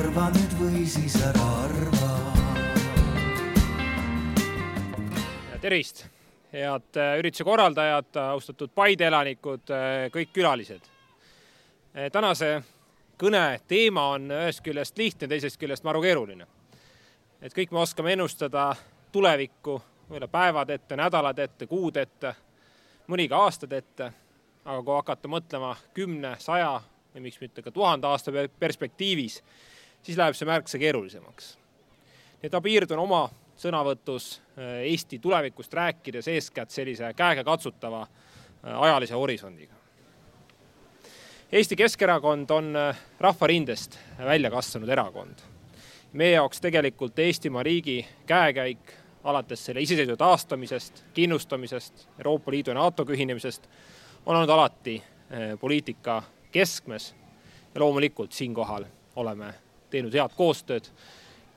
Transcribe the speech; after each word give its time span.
arva 0.00 0.30
nüüd 0.32 0.52
või 0.56 0.82
siis 0.88 1.14
ära 1.20 1.46
arva. 1.60 2.08
tervist, 5.60 6.06
head 6.54 6.96
äh, 6.96 7.18
ürituse 7.20 7.44
korraldajad, 7.44 8.16
austatud 8.32 8.70
Paide 8.74 9.10
elanikud, 9.10 9.68
äh, 9.76 10.06
kõik 10.14 10.30
külalised. 10.32 10.86
Äh, 11.92 12.08
tänase 12.12 12.62
kõne 13.20 13.60
teema 13.68 14.06
on 14.14 14.30
ühest 14.32 14.64
küljest 14.64 14.96
lihtne, 14.98 15.28
teisest 15.28 15.60
küljest 15.60 15.84
maru 15.84 16.00
keeruline. 16.00 16.46
et 17.42 17.52
kõik 17.52 17.70
me 17.70 17.84
oskame 17.84 18.12
ennustada 18.12 18.74
tulevikku, 19.12 19.82
võib-olla 20.08 20.28
päevad 20.28 20.70
ette, 20.70 20.96
nädalad 20.96 21.38
ette, 21.38 21.66
kuud 21.66 21.96
ette, 21.96 22.34
mõni 23.08 23.28
ka 23.28 23.36
aastad 23.36 23.72
ette, 23.72 24.12
aga 24.64 24.82
kui 24.82 24.94
hakata 24.94 25.28
mõtlema 25.28 25.76
kümne, 25.94 26.36
saja 26.38 26.80
või 27.14 27.28
miks 27.28 27.40
mitte 27.40 27.62
ka 27.62 27.70
tuhande 27.70 28.06
aasta 28.06 28.32
perspektiivis, 28.58 29.42
siis 30.02 30.18
läheb 30.18 30.36
see 30.36 30.48
märksa 30.48 30.78
keerulisemaks. 30.78 31.56
nii 32.40 32.48
et 32.48 32.52
ma 32.52 32.60
piirdun 32.60 32.98
oma 32.98 33.28
sõnavõtus 33.60 34.40
Eesti 34.84 35.18
tulevikust 35.18 35.74
rääkides 35.74 36.28
eeskätt 36.28 36.70
sellise 36.70 37.12
käegakatsutava 37.16 38.06
ajalise 38.62 39.14
horisondiga. 39.14 39.74
Eesti 41.52 41.76
Keskerakond 41.76 42.50
on 42.50 42.74
rahvarindest 43.20 43.98
välja 44.24 44.50
kasvanud 44.50 44.88
erakond. 44.88 45.38
meie 46.12 46.30
jaoks 46.30 46.60
tegelikult 46.60 47.18
Eestimaa 47.18 47.62
riigi 47.62 48.06
käekäik 48.26 48.92
alates 49.24 49.64
selle 49.64 49.80
iseseisva 49.80 50.16
taastamisest, 50.16 51.04
kindlustamisest, 51.14 52.08
Euroopa 52.18 52.50
Liidu 52.50 52.70
ja 52.70 52.74
NATO-ga 52.74 53.12
ühinemisest 53.12 53.68
on 54.26 54.36
olnud 54.36 54.48
alati 54.48 55.02
poliitika 55.60 56.22
keskmes 56.52 57.14
ja 57.74 57.80
loomulikult 57.80 58.32
siinkohal 58.32 58.84
oleme 59.16 59.54
teinud 59.90 60.14
head 60.14 60.36
koostööd 60.36 60.90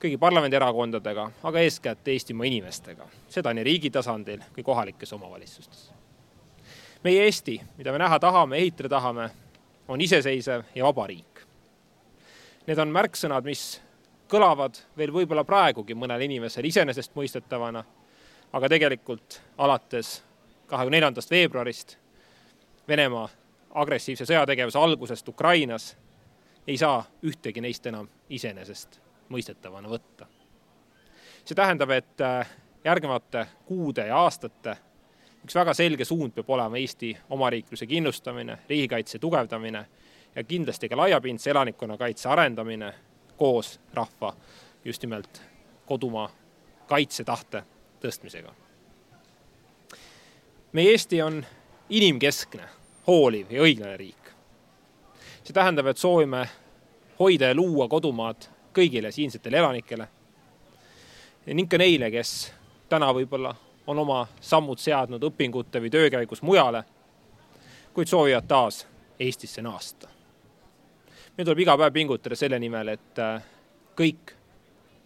kõigi 0.03 0.17
parlamendierakondadega, 0.19 1.29
aga 1.43 1.61
eeskätt 1.63 2.07
Eestimaa 2.11 2.47
inimestega, 2.49 3.05
seda 3.31 3.53
nii 3.53 3.63
riigi 3.63 3.91
tasandil 3.93 4.41
kui 4.55 4.63
kohalikes 4.63 5.13
omavalitsustes. 5.13 5.91
meie 7.03 7.23
Eesti, 7.23 7.61
mida 7.77 7.91
me 7.91 7.97
näha 7.99 8.19
tahame, 8.19 8.57
ehitada 8.57 8.89
tahame, 8.89 9.29
on 9.87 10.01
iseseisev 10.01 10.63
ja 10.75 10.83
vaba 10.83 11.07
riik. 11.07 11.41
Need 12.67 12.79
on 12.79 12.91
märksõnad, 12.95 13.43
mis 13.43 13.81
kõlavad 14.31 14.77
veel 14.97 15.11
võib-olla 15.11 15.43
praegugi 15.43 15.95
mõnele 15.95 16.23
inimesele 16.23 16.67
iseenesestmõistetavana, 16.67 17.83
aga 18.53 18.69
tegelikult 18.69 19.41
alates 19.57 20.23
kahekümne 20.67 20.97
neljandast 20.97 21.31
veebruarist 21.31 21.97
Venemaa 22.87 23.29
agressiivse 23.79 24.25
sõjategevuse 24.27 24.79
algusest 24.79 25.29
Ukrainas 25.29 25.93
ei 26.67 26.77
saa 26.77 27.03
ühtegi 27.23 27.61
neist 27.61 27.85
enam 27.85 28.07
iseenesestmõistetavana 28.29 29.89
võtta. 29.89 30.27
see 31.45 31.55
tähendab, 31.55 31.89
et 31.89 32.19
järgnevate 32.83 33.47
kuude 33.65 34.07
ja 34.07 34.17
aastate 34.17 34.77
üks 35.43 35.55
väga 35.55 35.73
selge 35.73 36.05
suund 36.05 36.31
peab 36.35 36.49
olema 36.49 36.77
Eesti 36.79 37.11
omariikluse 37.29 37.87
kindlustamine, 37.87 38.57
riigikaitse 38.69 39.19
tugevdamine 39.19 39.85
ja 40.35 40.43
kindlasti 40.43 40.89
ka 40.89 40.97
laiapindse 40.97 41.51
elanikkonnakaitse 41.51 42.29
arendamine 42.29 42.93
koos 43.37 43.79
rahva 43.93 44.33
just 44.85 45.03
nimelt 45.03 45.41
kodumaa 45.85 46.29
kaitsetahte 46.87 47.63
tõstmisega. 48.03 48.53
meie 50.71 50.91
Eesti 50.91 51.21
on 51.21 51.45
inimkeskne 51.89 52.63
hooliv 53.07 53.51
ja 53.51 53.61
õiglane 53.61 53.97
riik. 53.97 54.22
See 55.43 55.53
tähendab, 55.53 55.87
et 55.87 55.97
soovime 55.97 56.47
hoida 57.19 57.51
ja 57.51 57.55
luua 57.55 57.87
kodumaad 57.87 58.47
kõigile 58.73 59.11
siinsetele 59.11 59.57
elanikele 59.57 60.07
ning 61.45 61.69
ka 61.69 61.77
neile, 61.77 62.07
kes 62.11 62.53
täna 62.89 63.11
võib-olla 63.13 63.51
on 63.87 63.99
oma 63.99 64.23
sammud 64.41 64.79
seadnud 64.79 65.23
õpingute 65.27 65.81
või 65.83 65.91
töö 65.91 66.09
käigus 66.09 66.41
mujale, 66.41 66.83
kuid 67.93 68.07
soovivad 68.07 68.47
taas 68.47 68.87
Eestisse 69.19 69.61
naasta. 69.61 70.07
meil 71.37 71.45
tuleb 71.45 71.59
iga 71.59 71.77
päev 71.77 71.93
pingutada 71.93 72.35
selle 72.35 72.59
nimel, 72.59 72.87
et 72.87 73.19
kõik 73.95 74.33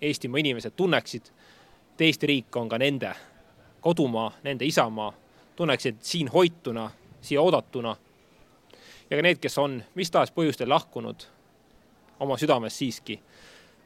Eestimaa 0.02 0.40
inimesed 0.40 0.76
tunneksid, 0.76 1.32
et 1.94 2.02
Eesti 2.02 2.28
riik 2.28 2.56
on 2.56 2.70
ka 2.70 2.78
nende 2.78 3.12
kodumaa, 3.82 4.32
nende 4.44 4.66
isamaa, 4.66 5.14
tunneksid 5.56 5.96
siin 6.02 6.28
hoituna 6.28 6.92
siia 7.22 7.42
oodatuna. 7.42 7.96
Ja 9.10 9.18
ka 9.18 9.24
need, 9.24 9.40
kes 9.42 9.58
on 9.58 9.84
mis 9.96 10.12
tahes 10.12 10.32
põhjustel 10.36 10.70
lahkunud, 10.70 11.28
oma 12.20 12.38
südames 12.38 12.78
siiski 12.78 13.20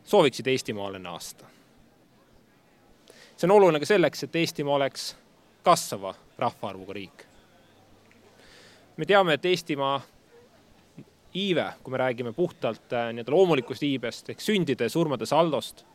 sooviksid 0.03 0.47
Eestimaale 0.47 0.99
naasta. 0.99 1.45
see 3.37 3.47
on 3.47 3.51
oluline 3.51 3.79
ka 3.79 3.85
selleks, 3.85 4.23
et 4.23 4.35
Eestimaa 4.35 4.75
oleks 4.75 5.15
kasvava 5.63 6.15
rahvaarvuga 6.37 6.93
riik. 6.93 7.25
me 8.97 9.05
teame, 9.05 9.33
et 9.33 9.45
Eestimaa 9.45 10.01
iive, 11.35 11.73
kui 11.83 11.91
me 11.91 11.97
räägime 11.97 12.33
puhtalt 12.33 12.91
nii-öelda 12.91 13.31
loomulikust 13.31 13.83
iibest 13.83 14.29
ehk 14.29 14.41
sündide 14.41 14.83
ja 14.83 14.89
surmade 14.89 15.25
saldost, 15.25 15.85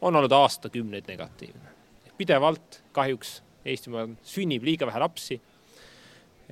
on 0.00 0.16
olnud 0.16 0.32
aastakümneid 0.32 1.04
negatiivne. 1.08 1.68
pidevalt 2.16 2.82
kahjuks 2.92 3.42
Eestimaal 3.64 4.08
sünnib 4.22 4.62
liiga 4.62 4.86
vähe 4.86 4.98
lapsi 4.98 5.40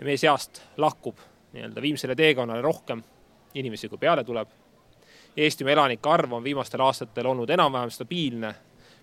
meie 0.00 0.16
seast 0.16 0.62
lahkub 0.76 1.18
nii-öelda 1.52 1.82
viimsele 1.82 2.14
teekonnale 2.16 2.62
rohkem 2.62 3.02
inimesi, 3.54 3.88
kui 3.88 3.98
peale 3.98 4.24
tuleb. 4.24 4.48
Eestimaa 5.36 5.72
elanike 5.72 6.08
arv 6.08 6.32
on 6.32 6.44
viimastel 6.44 6.80
aastatel 6.80 7.26
olnud 7.26 7.50
enam-vähem 7.50 7.90
stabiilne 7.90 8.54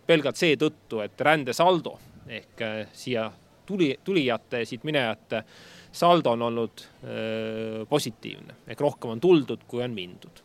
pelgalt 0.07 0.37
seetõttu, 0.37 1.01
et 1.05 1.21
rändesaldo 1.21 1.97
ehk 2.29 2.61
siia 2.93 3.31
tuli, 3.65 3.95
tulijate, 4.03 4.63
siit 4.65 4.83
minejate 4.83 5.43
saldo 5.91 6.31
on 6.31 6.41
olnud 6.41 6.85
öö, 7.03 7.85
positiivne 7.89 8.55
ehk 8.67 8.81
rohkem 8.81 9.15
on 9.15 9.21
tuldud, 9.21 9.65
kui 9.67 9.83
on 9.83 9.91
mindud. 9.93 10.41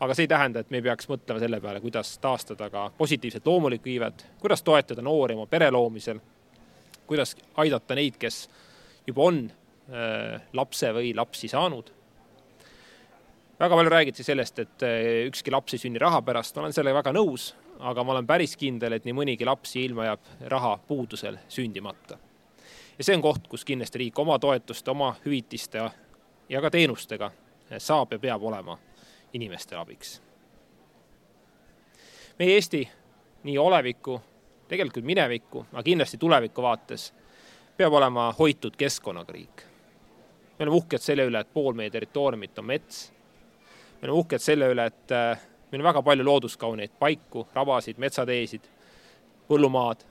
aga 0.00 0.14
see 0.14 0.26
ei 0.26 0.28
tähenda, 0.28 0.60
et 0.60 0.70
me 0.70 0.80
ei 0.80 0.82
peaks 0.82 1.06
mõtlema 1.08 1.40
selle 1.40 1.60
peale, 1.62 1.80
kuidas 1.80 2.16
taastada 2.18 2.66
ka 2.70 2.88
positiivset 2.98 3.46
loomulikku 3.46 3.88
iivet, 3.88 4.26
kuidas 4.42 4.62
toetada 4.62 5.02
noori 5.02 5.34
oma 5.34 5.46
pere 5.46 5.70
loomisel, 5.70 6.18
kuidas 7.06 7.36
aidata 7.62 7.94
neid, 7.94 8.18
kes 8.18 8.48
juba 9.06 9.22
on 9.22 9.38
äh, 9.44 9.63
lapse 10.52 10.92
või 10.96 11.12
lapsi 11.16 11.48
saanud. 11.48 11.90
väga 13.60 13.76
palju 13.76 13.90
räägiti 13.90 14.24
sellest, 14.24 14.58
et 14.58 14.82
äh, 14.82 15.26
ükski 15.28 15.50
laps 15.50 15.74
ei 15.74 15.78
sünni 15.78 15.98
raha 15.98 16.22
pärast, 16.22 16.56
ma 16.56 16.62
olen 16.62 16.72
sellega 16.72 16.96
väga 16.96 17.12
nõus, 17.12 17.54
aga 17.78 18.04
ma 18.04 18.12
olen 18.12 18.26
päris 18.26 18.56
kindel, 18.56 18.92
et 18.92 19.04
nii 19.04 19.14
mõnigi 19.14 19.44
laps 19.44 19.76
ilma 19.76 20.04
jääb 20.04 20.48
raha 20.48 20.78
puudusel 20.88 21.38
sündimata. 21.48 22.18
ja 22.98 23.04
see 23.04 23.16
on 23.16 23.22
koht, 23.22 23.48
kus 23.48 23.64
kindlasti 23.64 23.98
riik 23.98 24.18
oma 24.18 24.38
toetuste, 24.38 24.90
oma 24.90 25.14
hüvitiste 25.24 25.90
ja 26.48 26.60
ka 26.60 26.70
teenustega 26.70 27.30
saab 27.78 28.12
ja 28.12 28.18
peab 28.18 28.42
olema 28.42 28.78
inimestele 29.32 29.80
abiks. 29.80 30.20
meie 32.38 32.54
Eesti 32.54 32.88
nii 33.44 33.58
oleviku, 33.58 34.20
tegelikult 34.68 35.04
mineviku, 35.04 35.66
aga 35.72 35.82
kindlasti 35.82 36.18
tuleviku 36.18 36.62
vaates 36.62 37.12
peab 37.76 37.92
olema 37.92 38.32
hoitud 38.38 38.76
keskkonnaga 38.76 39.32
riik. 39.32 39.73
Me 40.58 40.64
oleme 40.64 40.76
uhked 40.76 41.02
selle 41.02 41.26
üle, 41.28 41.40
et 41.40 41.52
pool 41.54 41.74
meie 41.74 41.90
territooriumit 41.90 42.58
on 42.58 42.66
mets. 42.66 43.10
me 44.00 44.08
oleme 44.08 44.18
uhked 44.20 44.42
selle 44.42 44.70
üle, 44.72 44.86
et 44.86 45.14
meil 45.72 45.82
on 45.82 45.88
väga 45.88 46.02
palju 46.02 46.24
looduskauneid 46.24 46.94
paiku, 46.98 47.48
rabasid, 47.54 47.98
metsateesid, 47.98 48.68
põllumaad. 49.48 50.04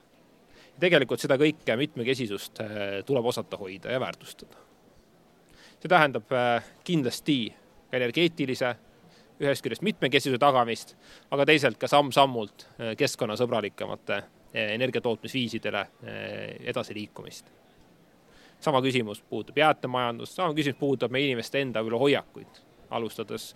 tegelikult 0.80 1.22
seda 1.22 1.38
kõike 1.38 1.78
mitmekesisust 1.78 2.60
tuleb 3.06 3.26
osata 3.26 3.58
hoida 3.58 3.92
ja 3.92 4.00
väärtustada. 4.00 4.58
see 5.80 5.90
tähendab 5.90 6.32
kindlasti 6.84 7.54
ka 7.92 7.98
energeetilise 7.98 8.76
ühest 9.44 9.64
küljest 9.66 9.84
mitmekesisuse 9.84 10.40
tagamist, 10.40 10.96
aga 11.32 11.46
teisalt 11.46 11.78
ka 11.78 11.88
samm-sammult 11.88 12.68
keskkonnasõbralikumate 12.98 14.24
energiatootmisviisidele 14.54 15.86
edasiliikumist. 16.72 17.63
Sama 18.64 18.82
küsimus 18.82 19.22
puudutab 19.30 19.58
jäätmemajandust, 19.58 20.36
sama 20.40 20.54
küsimus 20.54 20.80
puudutab 20.80 21.12
meie 21.12 21.28
inimeste 21.30 21.62
enda 21.62 21.84
võib-olla 21.84 22.00
hoiakuid, 22.00 22.62
alustades 22.90 23.52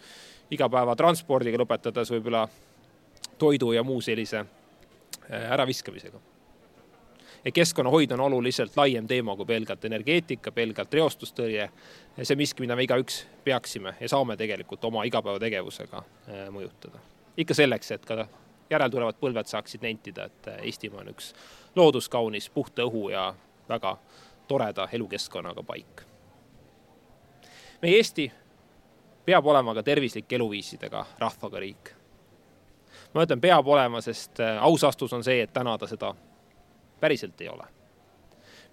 igapäevatranspordiga, 0.51 1.59
lõpetades 1.61 2.11
võib-olla 2.11 2.47
toidu 3.37 3.71
ja 3.71 3.83
muu 3.83 4.01
sellise 4.01 4.45
äraviskamisega. 5.49 6.19
keskkonnahoid 7.53 8.11
on 8.11 8.19
oluliselt 8.19 8.77
laiem 8.77 9.07
teema 9.07 9.35
kui 9.35 9.45
pelgalt 9.45 9.85
energeetika, 9.85 10.51
pelgalt 10.51 10.93
reostustõrje. 10.93 11.69
see 12.21 12.33
on 12.33 12.37
miski, 12.37 12.61
mida 12.61 12.75
me 12.75 12.83
igaüks 12.83 13.25
peaksime 13.43 13.95
ja 13.99 14.09
saame 14.09 14.37
tegelikult 14.37 14.85
oma 14.85 15.03
igapäevategevusega 15.03 16.03
mõjutada. 16.51 16.99
ikka 17.37 17.53
selleks, 17.53 17.91
et 17.91 18.05
ka 18.05 18.27
järeltulevad 18.69 19.15
põlved 19.21 19.47
saaksid 19.47 19.81
nentida, 19.81 20.25
et 20.25 20.47
Eestimaa 20.61 21.01
on 21.01 21.09
üks 21.09 21.33
looduskaunis, 21.75 22.49
puhta 22.49 22.83
õhu 22.83 23.09
ja 23.11 23.33
väga 23.69 23.97
toreda 24.47 24.87
elukeskkonnaga 24.91 25.63
paik. 25.63 26.01
meie 27.81 27.97
Eesti 27.97 28.31
peab 29.25 29.45
olema 29.45 29.73
ka 29.75 29.83
tervislike 29.83 30.35
eluviisidega 30.35 31.05
rahvaga 31.19 31.59
riik. 31.59 31.91
ma 33.13 33.23
ütlen, 33.23 33.41
peab 33.41 33.67
olema, 33.67 34.01
sest 34.01 34.39
äh, 34.39 34.57
aus 34.63 34.83
vastus 34.83 35.13
on 35.13 35.23
see, 35.23 35.41
et 35.41 35.53
täna 35.53 35.77
ta 35.77 35.87
seda 35.87 36.13
päriselt 36.99 37.41
ei 37.41 37.49
ole. 37.49 37.67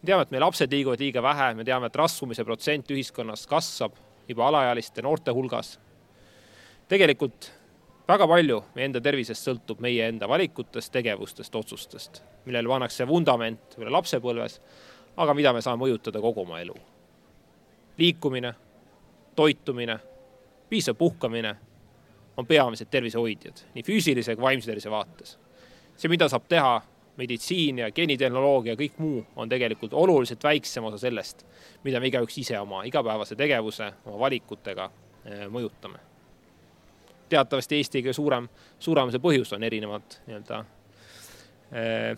me 0.03 0.06
teame, 0.06 0.23
et 0.23 0.31
meie 0.31 0.41
lapsed 0.41 0.73
liiguvad 0.73 1.00
liiga 1.00 1.23
vähe, 1.23 1.55
me 1.55 1.65
teame, 1.65 1.87
et 1.87 1.97
rasvumise 1.97 2.44
protsent 2.44 2.91
ühiskonnas 2.91 3.47
kasvab 3.50 3.99
juba 4.29 4.49
alaealiste 4.49 5.03
noorte 5.03 5.31
hulgas. 5.31 5.79
tegelikult 6.88 7.50
väga 8.09 8.27
palju 8.29 8.61
meie 8.75 8.91
enda 8.91 9.00
tervisest 9.00 9.47
sõltub 9.49 9.81
meie 9.81 10.09
enda 10.09 10.29
valikutest, 10.29 10.93
tegevustest, 10.93 11.55
otsustest, 11.55 12.23
millele 12.44 12.69
pannakse 12.69 13.06
vundament 13.09 13.77
võib-olla 13.77 13.99
lapsepõlves, 13.99 14.61
aga 15.17 15.35
mida 15.35 15.53
me 15.53 15.63
saame 15.63 15.85
mõjutada 15.85 16.21
kogu 16.21 16.43
oma 16.43 16.61
elu. 16.61 16.75
liikumine, 17.99 18.55
toitumine, 19.37 19.99
piisav 20.69 20.95
puhkamine 20.95 21.57
on 22.37 22.47
peamised 22.47 22.91
tervisehoidjad 22.91 23.61
nii 23.75 23.85
füüsilise 23.87 24.35
kui 24.35 24.43
vaimse 24.43 24.67
tervise 24.67 24.91
vaates. 24.91 25.39
see, 25.97 26.09
mida 26.09 26.29
saab 26.29 26.49
teha 26.49 26.83
meditsiin 27.17 27.79
ja 27.79 27.91
geenitehnoloogia 27.93 28.73
ja 28.73 28.77
kõik 28.77 28.99
muu, 28.99 29.27
on 29.37 29.49
tegelikult 29.49 29.95
oluliselt 29.95 30.43
väiksem 30.45 30.85
osa 30.85 30.99
sellest, 30.99 31.47
mida 31.85 32.01
me 32.01 32.11
igaüks 32.11 32.39
ise 32.39 32.59
oma 32.59 32.83
igapäevase 32.85 33.37
tegevuse, 33.37 33.93
oma 34.05 34.19
valikutega 34.19 34.91
eh, 35.25 35.47
mõjutame. 35.49 35.99
teatavasti 37.29 37.77
Eesti 37.77 38.03
kõige 38.03 38.13
suurem 38.13 38.49
suremuse 38.79 39.19
põhjus 39.19 39.53
on 39.55 39.63
erinevad 39.63 40.19
nii-öelda 40.27 40.65
eh, 41.73 42.17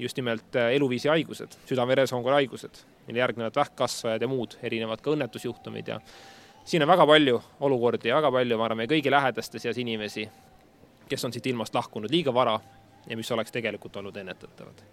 just 0.00 0.16
nimelt 0.16 0.56
eh, 0.56 0.74
eluviisi 0.76 1.08
haigused, 1.08 1.56
südame-veresoonkonna 1.68 2.40
haigused, 2.40 2.82
mille 3.06 3.20
järgnevad 3.20 3.56
vähkkasvajad 3.56 4.22
ja 4.22 4.28
muud 4.28 4.56
erinevad 4.62 5.02
ka 5.04 5.12
õnnetusjuhtumid 5.14 5.88
ja 5.92 6.00
siin 6.64 6.82
on 6.82 6.88
väga 6.88 7.06
palju 7.06 7.42
olukordi 7.60 8.08
ja 8.08 8.16
väga 8.16 8.32
palju, 8.32 8.58
ma 8.58 8.68
arvan, 8.68 8.82
meie 8.82 8.90
kõigi 8.90 9.12
lähedaste 9.12 9.58
seas 9.62 9.78
inimesi, 9.78 10.26
kes 11.08 11.24
on 11.24 11.32
siit 11.34 11.46
ilmast 11.52 11.74
lahkunud 11.74 12.10
liiga 12.10 12.34
vara 12.34 12.58
ja 13.08 13.16
mis 13.16 13.30
oleks 13.32 13.52
tegelikult 13.52 13.96
olnud 13.96 14.16
ennetatavad. 14.16 14.84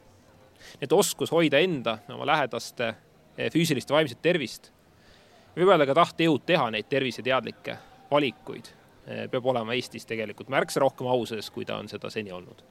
nii 0.58 0.88
et 0.88 0.94
oskus 0.94 1.32
hoida 1.32 1.60
enda, 1.60 1.98
oma 2.14 2.26
lähedaste 2.26 2.94
eh, 3.38 3.52
füüsilist 3.54 3.90
ja 3.90 3.96
vaimset 3.96 4.22
tervist, 4.22 4.72
võib 5.56 5.70
öelda 5.72 5.86
ka 5.86 5.96
tahtejõud 6.04 6.46
teha 6.46 6.72
neid 6.72 6.90
terviseteadlikke 6.90 7.78
valikuid, 8.12 8.72
eh, 9.08 9.28
peab 9.32 9.46
olema 9.46 9.74
Eestis 9.74 10.06
tegelikult 10.06 10.50
märksa 10.50 10.84
rohkem 10.84 11.08
au 11.08 11.26
sees, 11.26 11.50
kui 11.50 11.66
ta 11.66 11.78
on 11.78 11.88
seda 11.88 12.10
seni 12.10 12.32
olnud. 12.32 12.64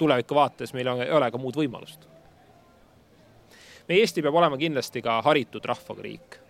Tuleviku 0.00 0.34
vaates 0.34 0.72
meil 0.72 0.88
on, 0.88 1.04
ei 1.04 1.12
ole 1.12 1.30
ka 1.30 1.38
muud 1.38 1.56
võimalust. 1.60 2.08
meie 3.88 4.00
Eesti 4.00 4.22
peab 4.24 4.34
olema 4.34 4.56
kindlasti 4.56 5.02
ka 5.04 5.20
haritud 5.22 5.64
rahvaga 5.68 6.02
riik 6.02 6.40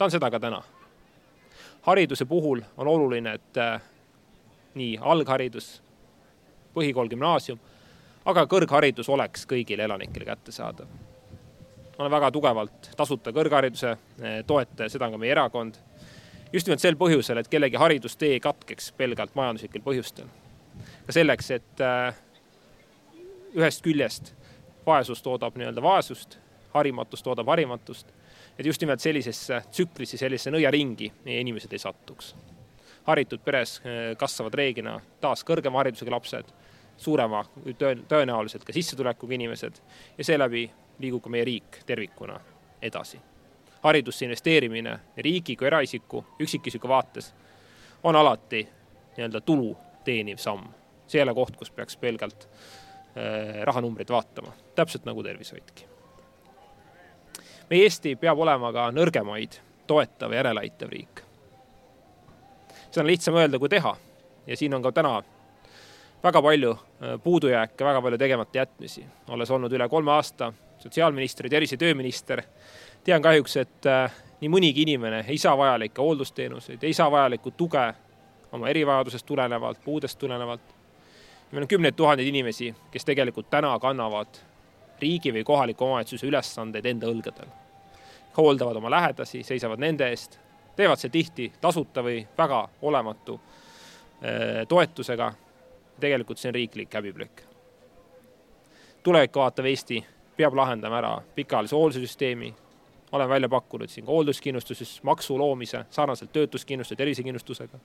ta 0.00 0.04
on 0.04 0.10
seda 0.10 0.30
ka 0.30 0.40
täna. 0.40 0.62
hariduse 1.82 2.24
puhul 2.24 2.62
on 2.76 2.88
oluline, 2.88 3.34
et 3.34 3.56
äh, 3.56 3.82
nii 4.74 4.98
algharidus, 5.00 5.82
põhikool, 6.72 7.08
gümnaasium, 7.12 7.60
aga 8.24 8.46
kõrgharidus 8.48 9.10
oleks 9.12 9.44
kõigile 9.46 9.84
elanikele 9.84 10.24
kättesaadav. 10.24 10.86
olen 11.98 12.10
väga 12.10 12.30
tugevalt 12.30 12.90
tasuta 12.96 13.32
kõrghariduse 13.32 13.90
äh, 13.90 14.40
toetaja, 14.46 14.88
seda 14.88 15.10
on 15.10 15.12
ka 15.12 15.18
meie 15.18 15.32
erakond. 15.36 15.76
just 16.52 16.66
nimelt 16.66 16.80
sel 16.80 16.96
põhjusel, 16.96 17.38
et 17.38 17.48
kellegi 17.48 17.76
haridustee 17.76 18.32
ei 18.32 18.40
katkeks 18.40 18.92
pelgalt 18.92 19.34
majanduslikel 19.34 19.84
põhjustel. 19.84 20.32
ka 21.06 21.12
selleks, 21.12 21.50
et 21.50 21.84
äh, 21.84 22.14
ühest 23.54 23.82
küljest 23.82 24.34
vaesus 24.86 25.22
toodab 25.22 25.56
nii-öelda 25.56 25.82
vaesust, 25.82 26.38
harimatus 26.74 27.22
toodab 27.22 27.46
harimatust 27.46 28.12
et 28.60 28.66
just 28.66 28.80
nimelt 28.80 29.00
sellisesse 29.00 29.62
tsüklisse, 29.70 30.18
sellisesse 30.20 30.52
nõiaringi 30.52 31.08
meie 31.24 31.40
inimesed 31.40 31.72
ei 31.72 31.80
satuks. 31.80 32.34
haritud 33.06 33.40
peres 33.44 33.78
eh, 33.80 34.16
kasvavad 34.20 34.54
reeglina 34.54 34.98
taas 35.20 35.40
kõrgema 35.48 35.80
haridusega 35.80 36.12
lapsed, 36.12 36.50
suurema 37.00 37.40
tõenäoliselt 37.80 38.64
ka 38.64 38.76
sissetulekuga 38.76 39.34
inimesed 39.34 39.80
ja 40.18 40.24
seeläbi 40.24 40.66
liigub 41.00 41.22
ka 41.24 41.32
meie 41.32 41.44
riik 41.44 41.80
tervikuna 41.86 42.36
edasi. 42.82 43.20
haridusse 43.82 44.24
investeerimine 44.24 44.98
riigi 45.16 45.56
kui 45.56 45.66
eraisiku, 45.66 46.24
üksikisiku 46.40 46.88
vaates 46.88 47.32
on 48.02 48.16
alati 48.16 48.68
nii-öelda 49.16 49.40
tulu 49.40 49.76
teeniv 50.04 50.36
samm. 50.36 50.68
see 51.06 51.18
ei 51.18 51.22
ole 51.22 51.34
koht, 51.34 51.56
kus 51.56 51.70
peaks 51.70 51.96
pelgalt 51.96 52.44
äh, 52.44 52.89
rahanumbreid 53.66 54.08
vaatama, 54.12 54.52
täpselt 54.78 55.04
nagu 55.04 55.22
tervishoidki 55.22 55.90
meie 57.70 57.86
Eesti 57.86 58.16
peab 58.18 58.38
olema 58.42 58.72
ka 58.74 58.88
nõrgemaid 58.94 59.60
toetav 59.86 60.32
ja 60.32 60.42
järeleaitav 60.42 60.90
riik. 60.90 61.22
seda 62.90 63.04
on 63.04 63.06
lihtsam 63.06 63.36
öelda 63.38 63.58
kui 63.58 63.68
teha 63.68 63.96
ja 64.46 64.56
siin 64.56 64.74
on 64.74 64.82
ka 64.82 64.92
täna 64.92 65.22
väga 66.22 66.42
palju 66.42 66.72
äh, 66.72 67.20
puudujääke, 67.22 67.84
väga 67.84 68.02
palju 68.02 68.18
tegemata 68.18 68.58
jätmisi. 68.58 69.04
olles 69.28 69.50
olnud 69.50 69.72
üle 69.72 69.88
kolme 69.88 70.12
aasta 70.12 70.52
sotsiaalminister 70.78 71.46
ja 71.46 71.50
tervise- 71.50 71.74
ja 71.74 71.78
tööminister, 71.78 72.42
tean 73.04 73.22
kahjuks, 73.22 73.56
et 73.56 73.86
äh, 73.86 74.12
nii 74.40 74.50
mõnigi 74.50 74.82
inimene 74.82 75.24
ei 75.28 75.38
saa 75.38 75.56
vajalikke 75.58 76.02
hooldusteenuseid, 76.02 76.82
ei 76.82 76.92
saa 76.92 77.10
vajalikku 77.10 77.50
tuge 77.50 77.94
oma 78.52 78.68
erivajadusest 78.68 79.26
tulenevalt, 79.26 79.84
puudest 79.84 80.18
tulenevalt. 80.18 80.79
Meil 81.52 81.62
on 81.62 81.68
kümneid 81.68 81.94
tuhandeid 81.94 82.28
inimesi, 82.28 82.74
kes 82.90 83.04
tegelikult 83.04 83.50
täna 83.50 83.78
kannavad 83.78 84.38
riigi 85.00 85.32
või 85.34 85.44
kohaliku 85.44 85.84
omavalitsuse 85.84 86.26
ülesandeid 86.26 86.86
enda 86.86 87.08
õlgadel. 87.10 87.48
hooldavad 88.36 88.76
oma 88.76 88.90
lähedasi, 88.90 89.42
seisavad 89.42 89.78
nende 89.78 90.08
eest, 90.08 90.38
teevad 90.76 90.98
see 90.98 91.10
tihti 91.10 91.52
tasuta 91.60 92.02
või 92.02 92.22
väga 92.38 92.68
olematu 92.82 93.40
äh, 93.40 94.66
toetusega. 94.68 95.32
tegelikult 96.00 96.38
see 96.38 96.48
on 96.48 96.54
riiklik 96.54 96.94
häbiplekk. 96.94 97.42
tulevikku 99.02 99.40
vaatav 99.40 99.64
Eesti 99.64 100.04
peab 100.36 100.54
lahendama 100.54 100.98
ära 100.98 101.22
pikaajalise 101.34 101.76
hooldussüsteemi, 101.76 102.54
olen 103.12 103.28
välja 103.28 103.48
pakkunud 103.48 103.88
siin 103.88 104.06
ka 104.06 104.12
hoolduskindlustuses 104.12 105.02
maksu 105.02 105.38
loomise 105.38 105.84
sarnaselt 105.90 106.32
töötuskindlustuse, 106.32 106.96
tervisekindlustusega. 106.96 107.78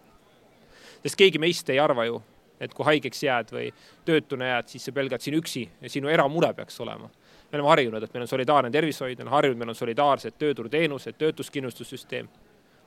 sest 1.03 1.15
keegi 1.15 1.39
meist 1.39 1.69
ei 1.69 1.79
arva 1.79 2.05
ju, 2.05 2.21
et 2.59 2.73
kui 2.73 2.85
haigeks 2.85 3.23
jääd 3.23 3.51
või 3.51 3.69
töötuna 4.05 4.51
jääd, 4.51 4.69
siis 4.71 4.87
see 4.87 4.95
pelgalt 4.95 5.23
sinu 5.25 5.39
üksi 5.41 5.65
ja 5.81 5.91
sinu 5.91 6.09
eramure 6.11 6.53
peaks 6.53 6.79
olema. 6.79 7.09
me 7.51 7.57
oleme 7.57 7.69
harjunud, 7.69 8.03
et 8.03 8.13
meil 8.13 8.21
on 8.21 8.27
solidaarne 8.27 8.71
tervishoid, 8.71 9.19
oleme 9.19 9.31
harjunud, 9.31 9.57
meil 9.57 9.69
on 9.69 9.75
solidaarsed 9.75 10.37
tööturuteenused, 10.39 11.15
töötuskindlustussüsteem, 11.17 12.27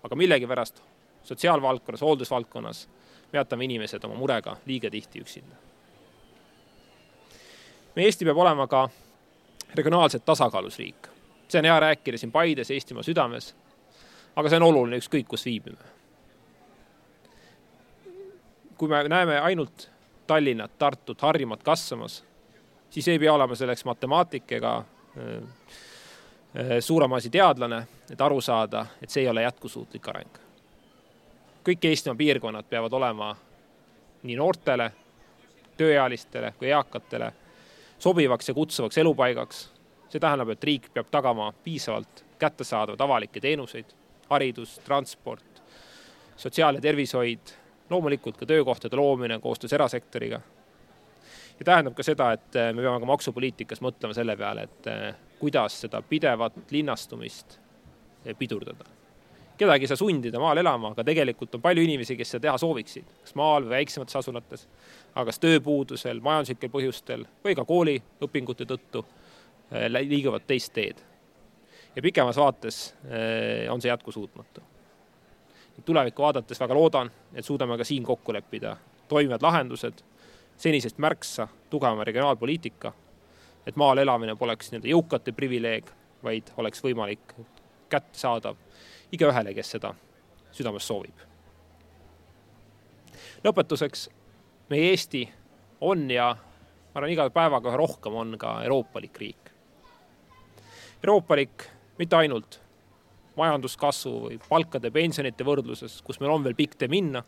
aga 0.02 0.16
millegipärast 0.16 0.82
sotsiaalvaldkonnas, 1.22 2.00
hooldusvaldkonnas 2.00 2.88
me 3.32 3.38
jätame 3.38 3.64
inimesed 3.64 4.04
oma 4.04 4.14
murega 4.14 4.56
liiga 4.66 4.90
tihti 4.90 5.20
üksinda. 5.20 5.56
meie 7.96 8.06
Eesti 8.06 8.24
peab 8.24 8.36
olema 8.36 8.66
ka 8.66 8.88
regionaalselt 9.74 10.24
tasakaalus 10.24 10.78
riik. 10.78 11.08
see 11.48 11.58
on 11.58 11.64
hea 11.64 11.80
rääkida 11.80 12.18
siin 12.18 12.32
Paides, 12.32 12.70
Eestimaa 12.70 13.02
südames, 13.02 13.54
aga 14.36 14.48
see 14.48 14.56
on 14.56 14.62
oluline 14.62 14.96
ükskõik, 14.96 15.26
kus 15.28 15.44
viibime 15.44 15.97
kui 18.78 18.88
me 18.88 19.08
näeme 19.08 19.40
ainult 19.40 19.90
Tallinnat, 20.26 20.78
Tartut, 20.78 21.22
Harjumaad 21.22 21.62
kasvamas, 21.64 22.24
siis 22.90 23.08
ei 23.08 23.18
pea 23.18 23.32
olema 23.34 23.54
selleks 23.54 23.84
matemaatik 23.84 24.52
ega 24.52 24.76
äh, 24.78 25.42
äh, 26.56 26.76
suurem 26.80 27.12
asi 27.12 27.30
teadlane, 27.30 27.86
et 28.10 28.20
aru 28.20 28.40
saada, 28.40 28.86
et 29.02 29.10
see 29.10 29.24
ei 29.24 29.28
ole 29.28 29.42
jätkusuutlik 29.42 30.08
areng. 30.08 30.38
kõik 31.68 31.84
Eestimaa 31.84 32.16
piirkonnad 32.16 32.64
peavad 32.68 32.92
olema 32.92 33.36
nii 34.22 34.36
noortele, 34.36 34.92
tööealistele 35.76 36.52
kui 36.58 36.70
eakatele 36.70 37.32
sobivaks 37.98 38.48
ja 38.48 38.54
kutsuvaks 38.54 38.98
elupaigaks. 38.98 39.70
see 40.08 40.20
tähendab, 40.20 40.48
et 40.48 40.64
riik 40.64 40.86
peab 40.94 41.10
tagama 41.10 41.52
piisavalt 41.64 42.24
kättesaadavad 42.38 43.00
avalikke 43.00 43.40
teenuseid, 43.40 43.84
haridus, 44.30 44.78
transport, 44.84 45.62
sotsiaal- 46.36 46.74
ja 46.74 46.80
tervishoid 46.80 47.52
loomulikult 47.90 48.36
ka 48.36 48.46
töökohtade 48.46 48.96
loomine 48.96 49.38
koostöös 49.38 49.72
erasektoriga. 49.72 50.40
ja 51.58 51.64
tähendab 51.64 51.94
ka 51.94 52.02
seda, 52.02 52.32
et 52.32 52.56
äh, 52.56 52.74
me 52.74 52.82
peame 52.82 53.00
ka 53.00 53.06
maksupoliitikas 53.06 53.80
mõtlema 53.82 54.14
selle 54.14 54.36
peale, 54.36 54.68
et 54.68 54.86
äh, 54.86 55.14
kuidas 55.40 55.80
seda 55.80 56.02
pidevat 56.02 56.70
linnastumist 56.70 57.58
äh, 57.58 58.36
pidurdada. 58.38 58.84
kedagi 59.58 59.84
ei 59.84 59.88
saa 59.88 59.96
sundida 59.96 60.38
maal 60.38 60.58
elama, 60.58 60.92
aga 60.94 61.04
tegelikult 61.04 61.54
on 61.54 61.62
palju 61.62 61.82
inimesi, 61.82 62.16
kes 62.16 62.30
seda 62.30 62.46
teha 62.46 62.58
sooviksid, 62.58 63.10
kas 63.24 63.34
maal 63.34 63.66
või 63.66 63.78
väiksemates 63.80 64.16
asulates, 64.16 64.68
aga 65.14 65.24
kas 65.32 65.42
tööpuudusel, 65.42 66.20
majanduslikel 66.20 66.70
põhjustel 66.70 67.26
või 67.44 67.58
ka 67.58 67.64
kooliõpingute 67.64 68.68
tõttu 68.68 69.04
liiguvad 69.98 70.46
teist 70.46 70.72
teed. 70.72 71.02
ja 71.96 72.02
pikemas 72.02 72.36
vaates 72.36 72.94
on 73.70 73.80
see 73.82 73.90
jätkusuutmatu 73.90 74.62
tulevikku 75.84 76.22
vaadates 76.22 76.60
väga 76.60 76.74
loodan, 76.74 77.10
et 77.34 77.44
suudame 77.44 77.78
ka 77.78 77.84
siin 77.84 78.04
kokku 78.04 78.32
leppida 78.32 78.76
toimivad 79.08 79.42
lahendused, 79.42 80.02
senisest 80.56 80.98
märksa 80.98 81.48
tugevama 81.70 82.04
regionaalpoliitika, 82.04 82.92
et 83.66 83.76
maal 83.76 83.98
elamine 83.98 84.36
poleks 84.36 84.72
nii-öelda 84.72 84.90
jõukate 84.90 85.32
privileeg, 85.32 85.90
vaid 86.24 86.50
oleks 86.56 86.82
võimalik 86.84 87.34
kättesaadav 87.88 88.56
igaühele, 89.12 89.54
kes 89.54 89.70
seda 89.76 89.94
südames 90.52 90.86
soovib. 90.86 91.14
lõpetuseks, 93.44 94.08
meie 94.70 94.90
Eesti 94.90 95.28
on 95.80 96.10
ja 96.10 96.34
ma 96.34 96.98
arvan, 96.98 97.12
iga 97.12 97.28
päevaga 97.30 97.70
üha 97.70 97.76
rohkem 97.78 98.14
on 98.14 98.38
ka 98.38 98.62
euroopalik 98.64 99.18
riik. 99.18 99.50
euroopalik 101.04 101.68
mitte 101.98 102.16
ainult 102.16 102.60
majanduskasvu 103.38 104.14
või 104.26 104.38
palkade, 104.48 104.90
pensionite 104.90 105.46
võrdluses, 105.46 106.00
kus 106.04 106.20
meil 106.20 106.34
on 106.34 106.44
veel 106.44 106.56
pikk 106.58 106.76
tee 106.78 106.90
minna, 106.90 107.22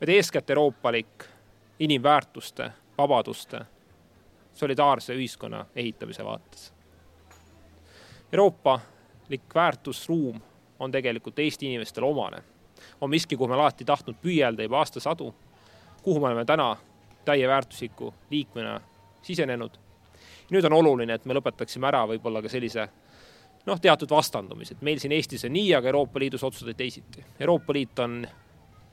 vaid 0.00 0.12
eeskätt 0.14 0.50
euroopalik 0.50 1.26
inimväärtuste, 1.80 2.70
vabaduste, 2.98 3.64
solidaarse 4.54 5.14
ühiskonna 5.16 5.64
ehitamise 5.76 6.24
vaates. 6.24 6.72
euroopalik 8.32 9.54
väärtusruum 9.54 10.40
on 10.78 10.92
tegelikult 10.92 11.38
Eesti 11.38 11.66
inimestele 11.66 12.06
omane. 12.06 12.42
on 13.00 13.10
miski, 13.10 13.36
kuhu 13.36 13.48
me 13.48 13.54
oleme 13.54 13.62
alati 13.62 13.84
tahtnud 13.84 14.16
püüelda 14.22 14.62
juba 14.62 14.78
aastasadu, 14.78 15.34
kuhu 16.02 16.20
me 16.20 16.26
oleme 16.26 16.44
täna 16.44 16.76
täieväärtusliku 17.24 18.14
liikmena 18.30 18.80
sisenenud. 19.22 19.70
nüüd 20.50 20.64
on 20.64 20.72
oluline, 20.72 21.14
et 21.14 21.24
me 21.24 21.34
lõpetaksime 21.34 21.86
ära 21.86 22.06
võib-olla 22.06 22.42
ka 22.42 22.48
sellise 22.48 22.88
noh, 23.66 23.80
teatud 23.80 24.10
vastandumised. 24.10 24.76
meil 24.80 24.98
siin 24.98 25.12
Eestis 25.12 25.44
on 25.44 25.52
nii, 25.52 25.74
aga 25.74 25.88
Euroopa 25.88 26.18
Liidus 26.18 26.44
otsustati 26.44 26.74
teisiti. 26.74 27.24
Euroopa 27.40 27.72
Liit 27.72 27.98
on 27.98 28.26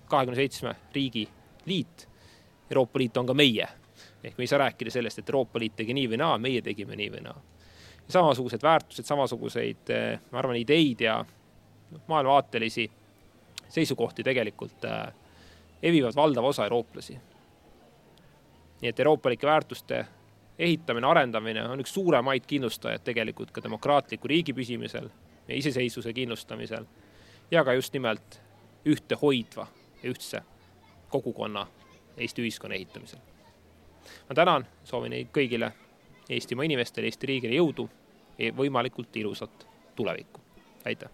kahekümne 0.06 0.36
seitsme 0.36 0.76
riigi 0.94 1.28
liit. 1.66 2.08
Euroopa 2.72 3.00
Liit 3.00 3.18
on 3.18 3.26
ka 3.26 3.34
meie. 3.34 3.68
ehk 4.24 4.38
me 4.38 4.44
ei 4.44 4.48
saa 4.48 4.60
rääkida 4.60 4.92
sellest, 4.92 5.20
et 5.20 5.30
Euroopa 5.30 5.60
Liit 5.60 5.76
tegi 5.76 5.94
nii 5.94 6.10
või 6.10 6.18
naa, 6.18 6.38
meie 6.38 6.62
tegime 6.62 6.96
nii 6.96 7.12
või 7.12 7.24
naa. 7.30 7.42
samasugused 8.10 8.64
väärtused, 8.64 9.06
samasuguseid, 9.06 9.90
eh, 9.90 10.20
ma 10.32 10.40
arvan, 10.40 10.56
ideid 10.56 11.02
ja 11.02 11.26
noh, 11.92 12.02
maailmavaatelisi 12.08 12.92
seisukohti 13.70 14.24
tegelikult 14.24 14.86
äh, 14.86 15.14
evivad 15.84 16.16
valdav 16.16 16.46
osa 16.46 16.64
eurooplasi. 16.64 17.18
nii 18.82 18.90
et 18.90 19.00
euroopalike 19.00 19.48
väärtuste 19.48 20.06
ehitamine, 20.60 21.08
arendamine 21.08 21.64
on 21.70 21.82
üks 21.84 21.94
suuremaid 21.94 22.46
kindlustajaid 22.48 23.04
tegelikult 23.06 23.52
ka 23.54 23.64
demokraatliku 23.64 24.28
riigi 24.28 24.56
püsimisel, 24.58 25.10
meie 25.48 25.60
iseseisvuse 25.62 26.14
kindlustamisel 26.14 26.86
ja 27.52 27.64
ka 27.64 27.74
just 27.78 27.94
nimelt 27.94 28.40
ühte 28.86 29.18
hoidva 29.22 29.68
ja 30.04 30.12
ühtse 30.12 30.42
kogukonna 31.10 31.68
Eesti 32.18 32.42
ühiskonna 32.42 32.76
ehitamisel. 32.76 33.20
ma 34.30 34.36
tänan, 34.36 34.66
soovin 34.84 35.14
kõigile 35.34 35.72
Eestimaa 36.30 36.66
inimestele, 36.66 37.08
Eesti 37.08 37.28
riigile 37.28 37.56
jõudu 37.56 37.90
ja 38.38 38.52
võimalikult 38.52 39.16
ilusat 39.16 39.68
tulevikku. 39.96 40.42
aitäh! 40.86 41.10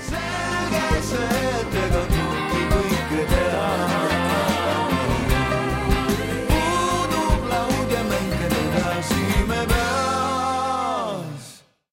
selge 0.00 1.02
see 1.02 1.28
tee. 1.72 1.89